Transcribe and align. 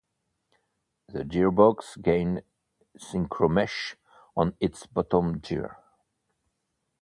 The 1.09 1.23
gearbox 1.23 2.01
gained 2.01 2.41
synchromesh 2.97 3.97
on 4.35 4.55
its 4.59 4.87
bottom 4.87 5.37
gear. 5.37 5.77